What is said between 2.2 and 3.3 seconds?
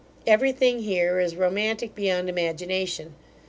imagination.